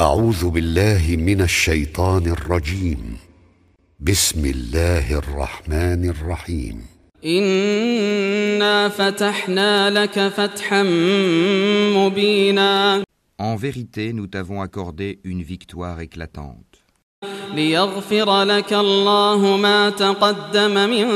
[0.00, 3.16] أعوذ بالله من الشيطان الرجيم.
[4.00, 6.86] بسم الله الرحمن الرحيم.
[7.24, 10.82] إنا فتحنا لك فتحا
[11.98, 13.02] مبينا.
[13.40, 16.78] En vérité, nous t'avons accordé une victoire éclatante.
[17.54, 21.06] ليغفر لك الله ما تقدم من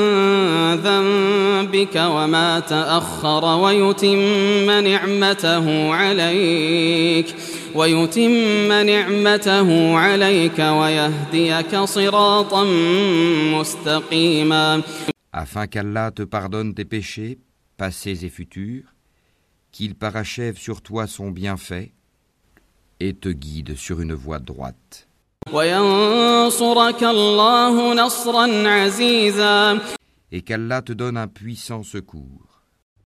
[0.74, 7.34] ذنبك وما تأخر ويتم نعمته عليك.
[7.75, 12.63] ويتم نعمته عليك ويهديك صراطا
[13.53, 14.81] مستقيما
[15.33, 17.37] afin qu'Allah te pardonne tes péchés,
[17.77, 18.95] passés et futurs,
[19.71, 21.91] qu'il parachève sur toi son bienfait
[22.99, 25.07] et te guide sur une voie droite.
[25.53, 29.79] وينصرك الله نصرا عزيزا
[30.31, 32.50] Et qu'Allah te donne un puissant secours.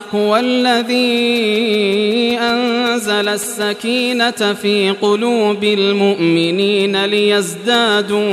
[0.02, 1.06] هو الذي
[2.40, 8.24] أنزل السكينة في قلوب المؤمنين ليزدادوا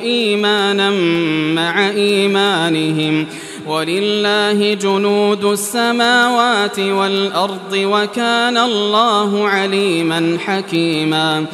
[0.00, 0.90] إيمانا
[1.54, 3.26] مع إيمانهم
[3.66, 11.46] ولله جنود السماوات والأرض وكان الله عليما حكيما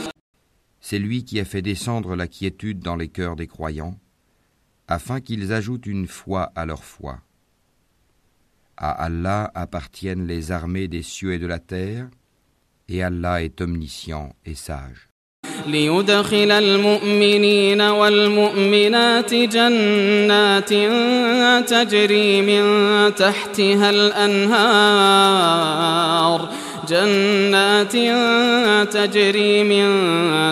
[0.80, 3.98] C'est lui qui a fait descendre la quiétude dans les cœurs des croyants,
[4.86, 7.18] afin qu'ils ajoutent une foi à leur foi.
[8.77, 12.07] À Allah appartiennent les armées des cieux et de la terre,
[12.89, 15.09] et Allah est omniscient et sage.
[15.67, 20.69] ليدخل المؤمنين والمؤمنات جنات
[21.69, 22.63] تجري من
[23.15, 25.33] تحتها الأنهار
[26.89, 27.91] جنات
[28.93, 29.87] تجري من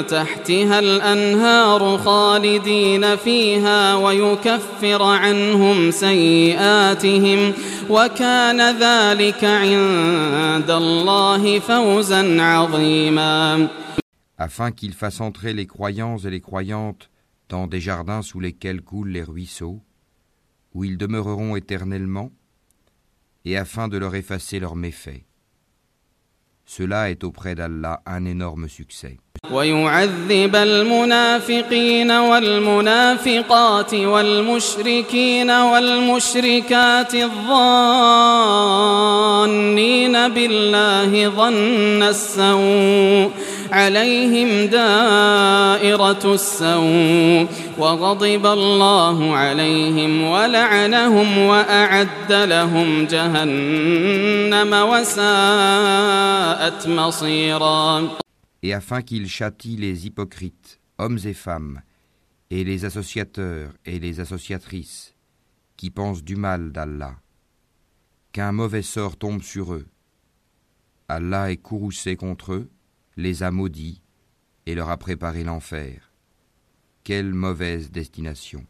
[0.08, 7.54] تحتها الأنهار خالدين فيها ويكفر عنهم سيئاتهم
[7.90, 13.68] وكان ذلك عند الله فوزا عظيما
[14.42, 17.12] afin qu'il fasse entrer les croyants et les croyantes
[17.48, 19.84] dans des jardins sous lesquels coulent les ruisseaux,
[20.74, 22.32] où ils demeureront éternellement,
[23.46, 25.24] et afin de leur effacer leurs méfaits.
[26.66, 29.18] Cela est auprès d'Allah un énorme succès.
[29.52, 37.72] ويعذب المنافقين والمنافقات والمشركين والمشركات الظانين
[40.28, 43.32] بالله ظن السوء
[43.72, 58.10] عليهم دائرة السوء وغضب الله عليهم ولعنهم وأعد لهم جهنم وساءت مصيرا
[58.64, 61.82] Et afin qu'il châtie les hypocrites, hommes et femmes,
[62.52, 65.16] et les associateurs et les associatrices,
[65.78, 67.16] qui pensent du mal d'Allah,
[68.34, 69.88] qu'un mauvais sort tombe sur eux.
[71.08, 72.70] Allah est courroucé contre eux,
[73.17, 74.03] les a maudits
[74.67, 76.11] et leur a préparé l'enfer.
[77.05, 78.65] Quelle mauvaise destination.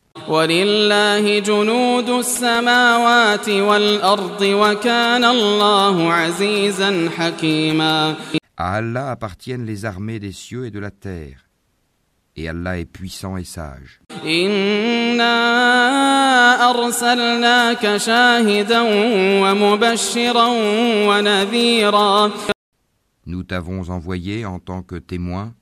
[8.57, 11.47] À Allah appartiennent les armées des cieux et de la terre.
[12.37, 14.01] Et Allah est puissant et sage.
[23.26, 25.54] Nous t'avons envoyé en tant que témoin,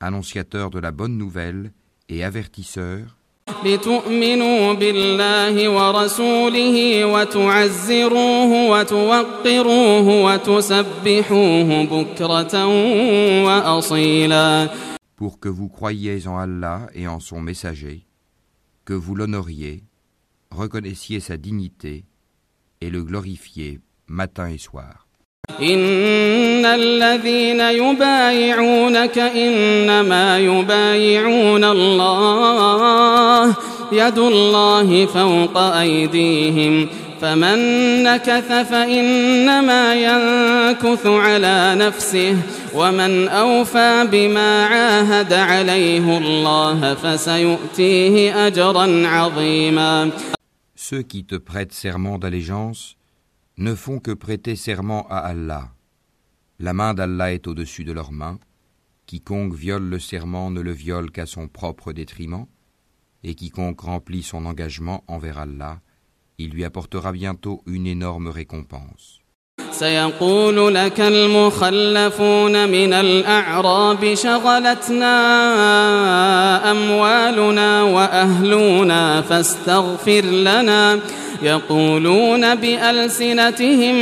[0.00, 1.72] annonciateur de la bonne nouvelle
[2.08, 3.18] et avertisseur,
[3.64, 12.66] لتؤمنوا بالله ورسوله وتعزروه وتوقروه وتسبحوه بكرة
[13.44, 14.70] وأصيلا
[15.16, 18.06] pour que vous croyiez en Allah et en son messager,
[18.84, 19.82] que vous l'honoriez,
[20.52, 22.04] reconnaissiez sa dignité
[22.80, 25.01] et le glorifiez matin et soir.
[25.61, 33.55] إن الذين يبايعونك إنما يبايعون الله
[33.91, 36.89] يد الله فوق أيديهم
[37.21, 37.57] فمن
[38.03, 42.37] نكث فإنما ينكث على نفسه
[42.75, 50.09] ومن أوفى بما عاهد عليه الله فسيؤتيه أجرا عظيما
[50.75, 52.95] Ceux qui te prêtent serment d'allégeance
[53.56, 55.70] ne font que prêter serment à Allah.
[56.58, 58.38] La main d'Allah est au-dessus de leurs mains.
[59.06, 62.46] Quiconque viole le serment ne le viole qu'à son propre détriment,
[63.24, 65.80] et quiconque remplit son engagement envers Allah,
[66.38, 69.20] il lui apportera bientôt une énorme récompense.
[69.70, 75.10] سيقول لك المخلفون من الأعراب شغلتنا
[76.70, 81.00] أموالنا وأهلنا فاستغفر لنا
[81.43, 83.95] يقولون بألسنتهم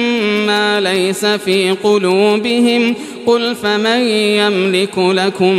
[0.45, 2.95] ما ليس في قلوبهم
[3.25, 5.55] قل فمن يملك لكم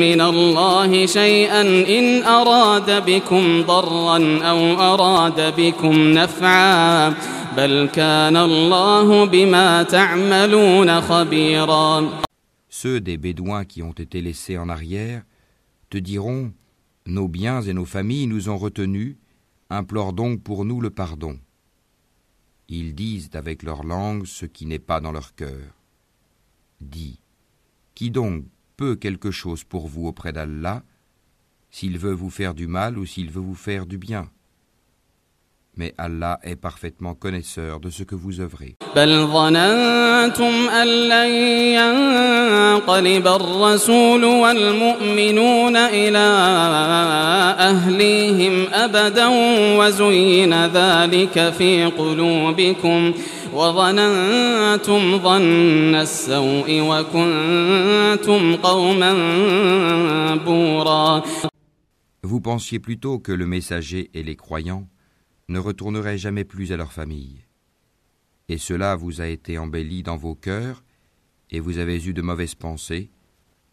[0.00, 1.60] من الله شيئا
[1.98, 4.58] إن أراد بكم ضرا أو
[4.94, 7.14] أراد بكم نفعا
[7.56, 12.08] بل كان الله بما تعملون خبيرا
[12.68, 15.22] Ceux des Bédouins qui ont été laissés en arrière
[15.88, 16.52] te diront
[17.06, 19.16] Nos biens et nos familles nous ont retenus,
[19.70, 21.38] implore donc pour nous le pardon.
[22.68, 25.74] Ils disent avec leur langue ce qui n'est pas dans leur cœur.
[26.80, 27.20] Dis
[27.94, 28.44] Qui donc
[28.76, 30.84] peut quelque chose pour vous auprès d'Allah,
[31.70, 34.30] s'il veut vous faire du mal ou s'il veut vous faire du bien?
[35.77, 38.75] mais Allah est parfaitement connaisseur de ce que vous œuvrez.
[38.95, 41.29] بل ظننتم أن لن
[41.79, 46.27] ينقلب الرسول والمؤمنون إلى
[47.59, 49.27] أهليهم أبدا
[49.79, 53.13] وزين ذلك في قلوبكم
[53.53, 59.13] وظننتم ظن السوء وكنتم قوما
[60.45, 61.23] بورا
[62.23, 64.85] Vous pensiez plutôt que le messager et les croyants
[65.49, 67.45] ne retourneraient jamais plus à leur famille.
[68.49, 70.83] Et cela vous a été embelli dans vos cœurs,
[71.49, 73.11] et vous avez eu de mauvaises pensées,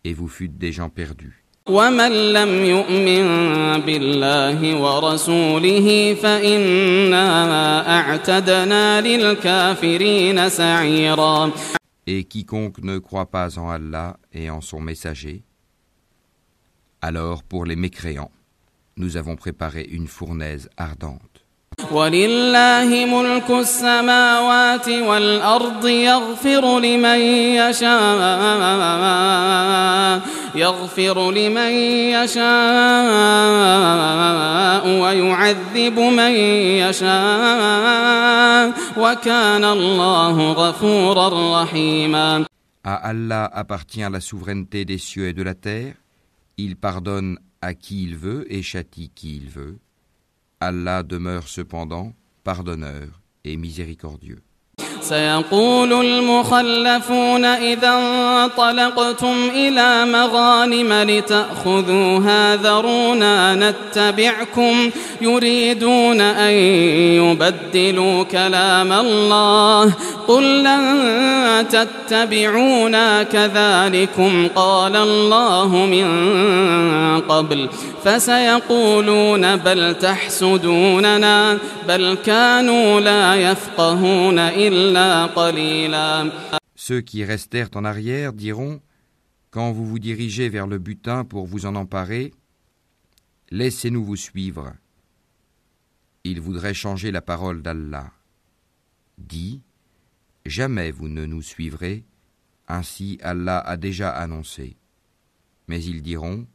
[0.05, 1.45] et vous fûtes des gens perdus.
[1.69, 7.27] ومن لم يؤمن بالله ورسوله فإنا
[7.99, 11.53] أعتدنا للكافرين سعيرا
[12.07, 15.45] Et quiconque ne croit pas en Allah et en son messager,
[17.03, 18.31] alors pour les mécréants,
[18.97, 21.32] nous avons préparé une fournaise ardente.
[21.92, 27.20] ولله ملك السماوات والأرض يغفر لمن
[27.60, 29.14] يشاء
[30.56, 31.72] يغفر لمن
[32.18, 32.44] يشاء
[35.02, 36.32] ويعذب من
[36.86, 42.46] يشاء وكان الله غفورا رحيما
[42.86, 45.96] À Allah appartient la souveraineté des cieux et de la terre.
[46.58, 49.80] Il pardonne à qui il veut et châtie qui il veut.
[50.66, 52.14] Allah demeure cependant
[52.44, 53.08] pardonneur
[53.44, 54.42] et miséricordieux.
[55.04, 64.90] سيقول المخلفون إذا انطلقتم إلى مغانم لتأخذوها ذرونا نتبعكم
[65.22, 66.52] يريدون أن
[67.22, 69.94] يبدلوا كلام الله
[70.28, 76.08] قل لن تتبعونا كذلكم قال الله من
[77.22, 77.70] قبل
[78.05, 81.59] فسيقولون بل تحسدوننا
[81.89, 86.31] بل كانوا لا يفقهون إلا قليلا
[86.75, 88.81] Ceux qui restèrent en arrière diront
[89.51, 92.33] Quand vous vous dirigez vers le butin pour vous en emparer,
[93.51, 94.73] laissez-nous vous suivre.
[96.25, 98.11] Ils voudraient changer la parole d'Allah.
[99.17, 99.63] Dis
[100.47, 102.05] Jamais vous ne nous suivrez,
[102.69, 104.77] ainsi Allah a déjà annoncé.
[105.67, 106.47] Mais ils diront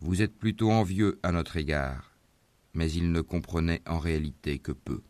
[0.00, 2.12] Vous êtes plutôt envieux à notre égard.
[2.74, 5.00] Mais ils ne comprenaient en réalité que peu.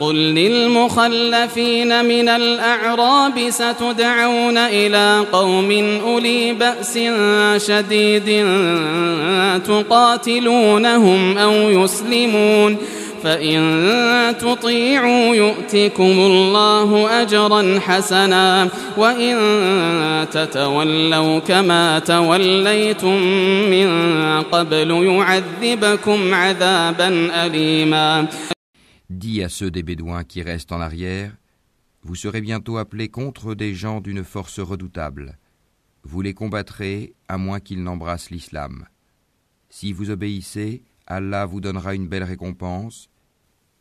[0.00, 5.70] قل للمخلفين من الأعراب ستدعون إلى قوم
[6.00, 6.98] أولي بأس
[7.66, 8.46] شديد
[9.66, 12.76] تقاتلونهم أو يسلمون
[13.26, 13.58] فإن
[14.38, 19.36] تطيعوا يؤتكم الله أجرا حسنا وإن
[20.30, 23.16] تتولوا كما توليتم
[23.70, 23.88] من
[24.42, 27.08] قبل يعذبكم عذابا
[27.46, 28.28] أليما
[29.10, 31.32] Dis à ceux des Bédouins qui restent en arrière,
[32.02, 35.38] vous serez bientôt appelés contre des gens d'une force redoutable.
[36.02, 38.86] Vous les combattrez à moins qu'ils n'embrassent l'islam.
[39.68, 43.08] Si vous obéissez, Allah vous donnera une belle récompense,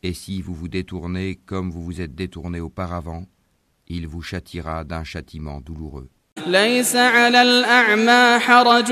[0.06, 3.24] et si vous vous détournez comme vous vous êtes détourné auparavant,
[3.88, 6.08] il vous châtira d'un châtiment douloureux.
[6.46, 8.90] ليس على الأعمى حرج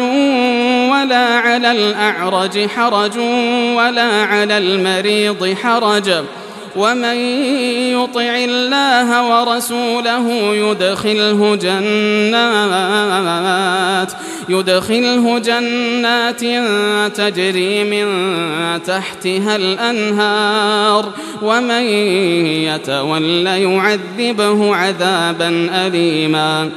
[0.90, 3.18] ولا على الأعرج حرج
[3.76, 6.24] ولا على المريض حرج
[6.76, 7.16] ومن
[7.96, 12.92] يطع الله ورسوله يدخله جنات
[14.49, 16.39] يدخله جنات
[17.15, 18.07] تجري من
[18.83, 21.83] تحتها الأنهار ومن
[22.69, 25.49] يتول يعذبه عذابا
[25.87, 26.71] أليما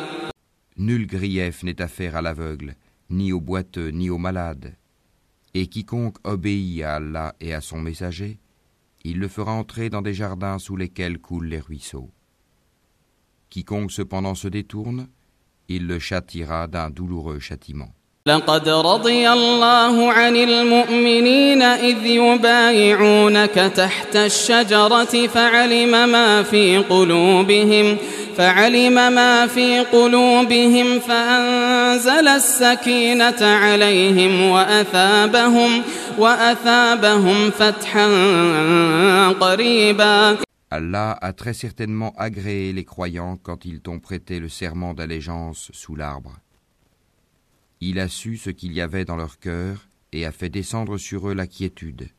[0.79, 2.75] Nul grief n'est à faire à l'aveugle,
[3.11, 4.75] ni au boiteux, ni au malade.
[5.55, 8.39] Et quiconque obéit à Allah et à son messager,
[9.05, 12.11] il le fera entrer dans des jardins sous lesquels coulent les ruisseaux.
[13.51, 15.09] Quiconque cependant se détourne,
[15.70, 17.92] il le châtira d'un douloureux châtiment.
[18.28, 27.98] لقد رضي الله عن المؤمنين إذ يبايعونك تحت الشجرة فعلم ما في قلوبهم
[28.38, 35.84] فعلم ما في قلوبهم فأنزل السكينة عليهم وأثابهم
[36.18, 38.08] وأثابهم فتحا
[39.40, 40.38] قريبا
[40.70, 45.96] Allah a très certainement agréé les croyants quand ils t'ont prêté le serment d'allégeance sous
[45.96, 46.40] l'arbre.
[47.80, 51.30] Il a su ce qu'il y avait dans leur cœur et a fait descendre sur
[51.30, 52.10] eux la quiétude.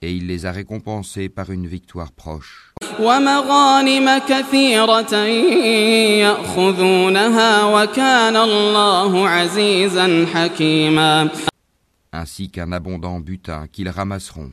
[0.00, 2.72] Et il les a récompensés par une victoire proche.
[12.12, 14.52] Ainsi qu'un abondant butin qu'ils ramasseront.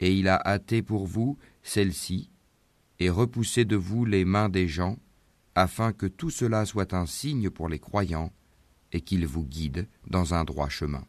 [0.00, 2.30] et il a hâté pour vous celle-ci,
[2.98, 4.96] et repoussez de vous les mains des gens,
[5.54, 8.30] afin que tout cela soit un signe pour les croyants,
[8.92, 11.04] et qu'ils vous guident dans un droit chemin.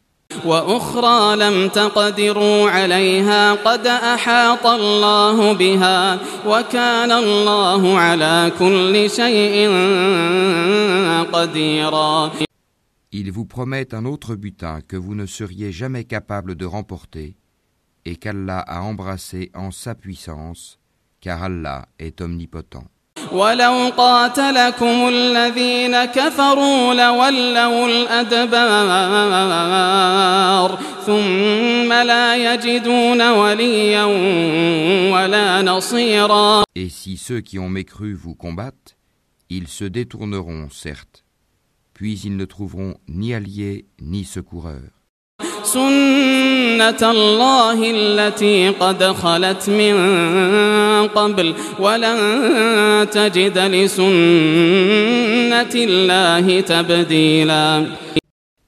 [13.12, 17.36] Ils vous promettent un autre butin que vous ne seriez jamais capable de remporter,
[18.10, 20.80] et qu'Allah a embrassé en sa puissance,
[21.22, 22.88] car Allah est omnipotent.
[36.76, 38.98] Et si ceux qui ont mécru vous combattent,
[39.50, 41.26] ils se détourneront, certes,
[41.94, 44.99] puis ils ne trouveront ni alliés ni secoureurs.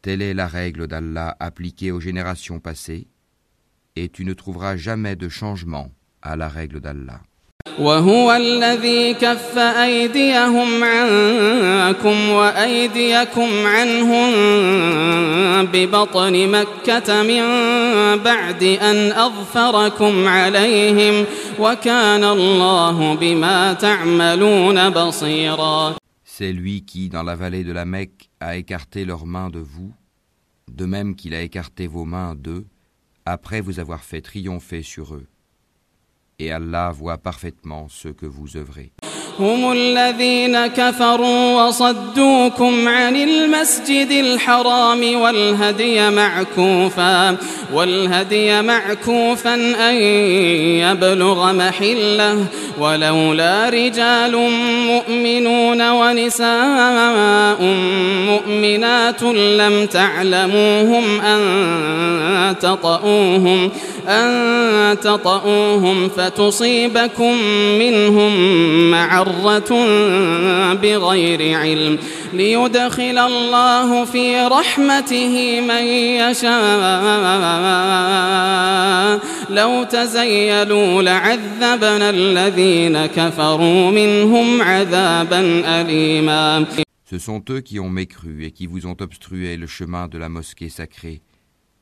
[0.01, 3.07] Telle est la règle d'Allah appliquée aux générations passées,
[3.95, 7.21] et tu ne trouveras jamais de changement à la règle d'Allah.
[7.78, 14.32] وهو الذي كف أيديهم عنكم وأيديكم عنهم
[15.66, 17.42] ببطن مكة من
[18.22, 21.24] بعد أن أظفركم عليهم
[21.60, 28.56] وكان الله بما تعملون بصيرا C'est lui qui, dans la vallée de la Mecque, a
[28.56, 29.92] écarté leurs mains de vous,
[30.70, 32.66] de même qu'il a écarté vos mains d'eux,
[33.24, 35.26] après vous avoir fait triompher sur eux.
[36.41, 38.91] Et Allah voit parfaitement ce que vous œuvrez.
[39.39, 47.37] هم الذين كفروا وصدوكم عن المسجد الحرام والهدي معكوفا
[47.73, 49.55] والهدي معكوفا
[49.89, 49.95] أن
[50.83, 52.45] يبلغ محلة
[52.79, 54.49] ولولا رجال
[54.87, 57.61] مؤمنون ونساء
[58.27, 61.41] مؤمنات لم تعلموهم أن
[62.59, 63.71] تطؤوهم
[64.07, 67.33] أن تطؤوهم فتصيبكم
[67.79, 68.31] منهم
[68.91, 69.85] معرة
[70.73, 71.97] بغير علم
[72.33, 75.83] ليدخل الله في رحمته من
[76.21, 76.51] يشاء
[79.49, 86.65] لو تزيلوا لعذبنا الذين كفروا منهم عذابا أليما
[87.05, 90.29] Ce sont eux qui ont mécru et qui vous ont obstrué le chemin de la
[90.29, 91.21] mosquée sacrée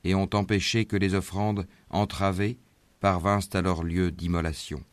[0.03, 2.58] et ont empêché que les offrandes entravées
[3.00, 4.84] parvinssent à leur lieu d'immolation.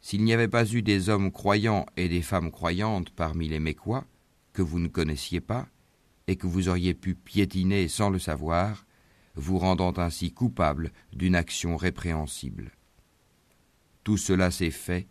[0.00, 4.04] S'il n'y avait pas eu des hommes croyants et des femmes croyantes parmi les Mécois,
[4.52, 5.66] que vous ne connaissiez pas,
[6.26, 8.86] et que vous auriez pu piétiner sans le savoir,
[9.34, 12.72] vous rendant ainsi coupable d'une action répréhensible.
[14.04, 15.06] Tout cela s'est fait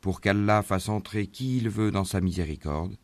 [0.00, 2.96] pour qu'Allah fasse entrer qui il veut dans sa miséricorde.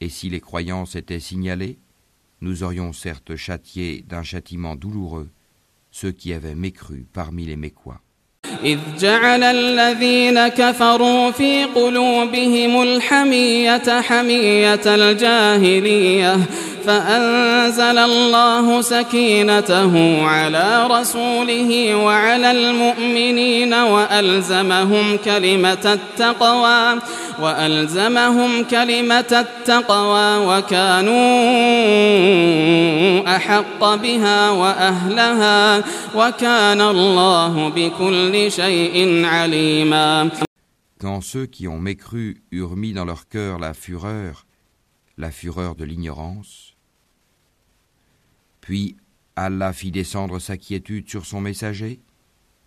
[0.00, 1.78] Et si les croyants s'étaient signalés,
[2.41, 5.29] nous aurions certes châtié d'un châtiment douloureux
[5.91, 8.01] ceux qui avaient mécru parmi les Mécois.
[8.63, 16.37] إذ جعل الذين كفروا في قلوبهم الحمية حمية الجاهلية
[16.88, 27.00] فأنزل الله سكينته على رسوله وعلى المؤمنين وألزمهم كلمة التقوى
[27.40, 31.16] وألزمهم كلمة التقوى وكانوا
[33.36, 40.30] أحق بها وأهلها وكان الله بكل شيء عليما.
[40.98, 44.46] Quand ceux qui ont mécru eurent mis dans leur cœur la fureur,
[45.18, 46.77] la fureur de l'ignorance,
[48.67, 48.95] puis
[49.35, 51.99] Allah fit descendre sa quiétude sur son messager,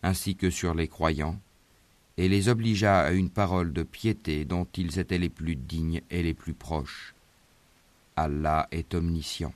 [0.02, 1.38] ainsi que sur les croyants,
[2.18, 6.22] et les obligea à une parole de piété dont ils étaient les plus dignes et
[6.22, 7.14] les plus proches.
[8.16, 9.52] Allah est omniscient.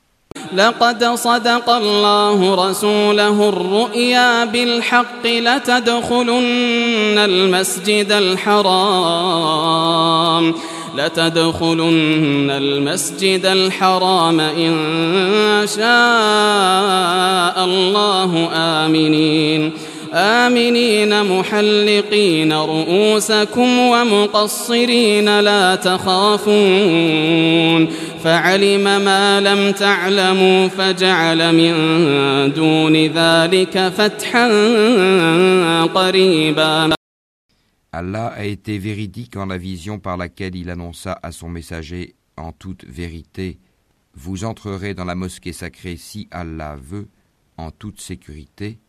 [0.53, 8.65] لقد صدق الله رسوله الرؤيا بالحق لتدخلن المسجد الحرام
[10.98, 14.74] لتدخلن المسجد الحرام إن
[15.76, 15.86] شاء
[17.66, 19.72] الله آمنين.
[20.14, 27.26] آمنين محلقين رؤوسكم ومقصرين لا تخافون.
[28.24, 31.74] فعلم ما لم تعلموا فجعل من
[32.54, 34.48] دون ذلك فتحا
[35.96, 36.95] قريبا.
[37.96, 42.52] Allah a été véridique en la vision par laquelle il annonça à son messager en
[42.52, 43.58] toute vérité
[44.16, 47.08] Vous entrerez dans la mosquée sacrée si Allah veut,
[47.56, 48.80] en toute sécurité,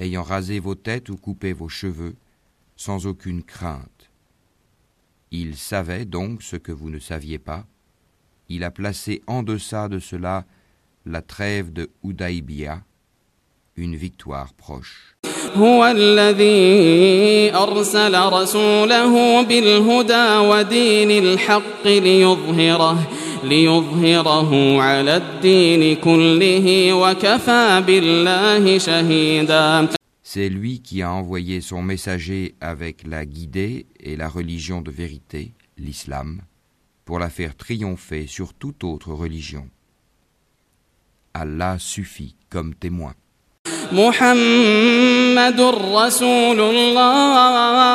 [0.00, 2.16] ayant rasé vos têtes ou coupé vos cheveux,
[2.74, 4.10] sans aucune crainte.
[5.30, 7.64] Il savait donc ce que vous ne saviez pas.
[8.48, 10.44] Il a placé en deçà de cela
[11.06, 12.82] la trêve de Udaibia,
[13.78, 15.16] une victoire proche.
[30.22, 35.52] C'est lui qui a envoyé son messager avec la guidée et la religion de vérité,
[35.78, 36.42] l'islam,
[37.04, 39.68] pour la faire triompher sur toute autre religion.
[41.32, 43.14] Allah suffit comme témoin.
[43.92, 45.60] محمد
[45.94, 47.88] رسول الله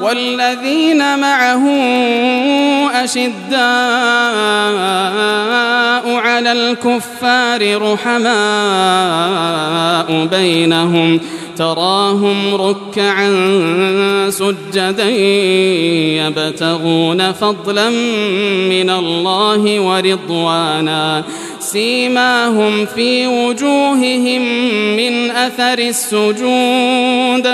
[0.00, 1.68] والذين معه
[3.04, 3.60] أشداء
[6.14, 8.30] على الكفار رحماء
[10.26, 11.20] بينهم
[11.56, 13.30] تراهم ركعا
[14.30, 15.08] سجدا
[16.20, 17.90] يبتغون فضلا
[18.70, 21.24] من الله ورضوانا
[21.60, 24.42] سيماهم في وجوههم
[24.96, 27.46] من أثر السجود.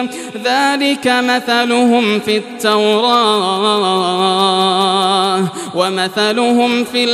[0.44, 3.76] ذلك مثلهم في التوراة
[5.74, 7.04] ومثلهم في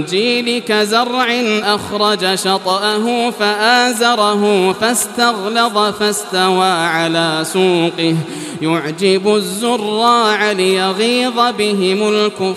[0.00, 1.26] الإنجيل كزرع
[1.64, 8.16] أخرج شطأه فآزره فاستغلظ فاستوى على سوقه.
[8.62, 12.52] يعجب الزراع ليغيظ بهم الكفار.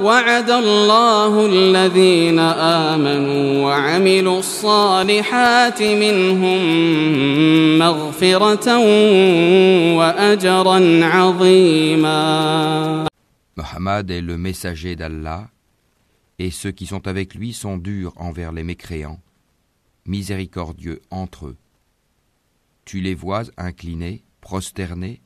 [0.00, 6.58] وعد الله الذين آمنوا وعملوا الصالحات منهم
[7.78, 8.78] مغفرة
[9.96, 13.08] وأجرا عظيما
[13.56, 15.48] Mohammed est le messager d'Allah
[16.38, 19.18] et ceux qui sont avec lui sont durs envers les mécréants,
[20.06, 21.56] miséricordieux entre eux.
[22.84, 25.20] Tu les vois inclinés, prosternés,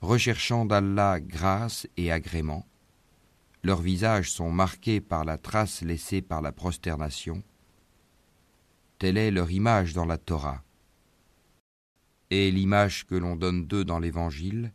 [0.00, 2.64] recherchant d'Allah grâce et agrément.
[3.63, 7.43] leurs visages sont marqués par la trace laissée par la prosternation.
[8.99, 10.63] Telle est leur image dans la Torah.
[12.29, 14.73] Et l'image que l'on donne d'eux dans l'Évangile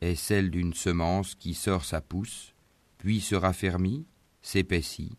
[0.00, 2.54] est celle d'une semence qui sort sa pousse,
[2.98, 4.06] puis se raffermit,
[4.42, 5.16] s'épaissit,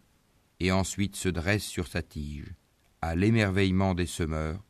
[0.59, 2.53] et ensuite se dresse sur sa tige,
[3.01, 4.63] à l'émerveillement des semeurs,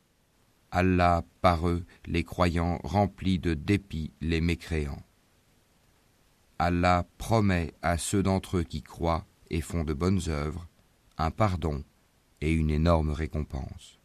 [0.72, 5.04] Allah par eux les croyants remplis de dépit les mécréants.
[6.64, 10.68] Allah promet à ceux d'entre eux qui croient et font de bonnes œuvres
[11.18, 11.84] un pardon
[12.40, 14.00] et une énorme récompense.